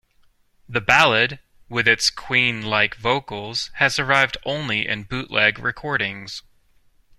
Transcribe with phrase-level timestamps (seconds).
[0.67, 1.37] The ballad,
[1.69, 6.41] with its Queen-like vocals, has survived only in bootleg recordings.